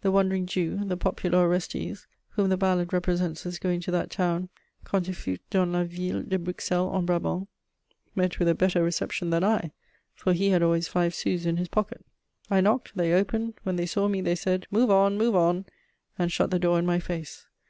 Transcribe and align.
The 0.00 0.10
wandering 0.10 0.46
Jew, 0.46 0.86
the 0.86 0.96
popular 0.96 1.40
Orestes, 1.40 2.06
whom 2.30 2.48
the 2.48 2.56
ballad 2.56 2.94
represents 2.94 3.44
as 3.44 3.58
going 3.58 3.80
to 3.82 3.90
that 3.90 4.08
town: 4.10 4.48
Quand 4.84 5.06
il 5.06 5.12
fut 5.12 5.38
dans 5.50 5.70
la 5.70 5.84
ville 5.84 6.22
De 6.22 6.38
Bruxelle 6.38 6.88
en 6.90 7.04
Brabant, 7.04 7.46
met 8.14 8.38
with 8.38 8.48
a 8.48 8.54
better 8.54 8.82
reception 8.82 9.28
than 9.28 9.44
I, 9.44 9.72
for 10.14 10.32
he 10.32 10.48
had 10.48 10.62
always 10.62 10.88
five 10.88 11.14
sous 11.14 11.44
in 11.44 11.58
his 11.58 11.68
pocket. 11.68 12.06
I 12.50 12.62
knocked: 12.62 12.96
they 12.96 13.12
opened; 13.12 13.52
when 13.62 13.76
they 13.76 13.84
saw 13.84 14.08
me 14.08 14.22
they 14.22 14.34
said, 14.34 14.66
"Move 14.70 14.90
on, 14.90 15.18
move 15.18 15.36
on!" 15.36 15.66
and 16.18 16.32
shut 16.32 16.50
the 16.50 16.58
door 16.58 16.78
in 16.78 16.86
my 16.86 16.98
face. 16.98 17.46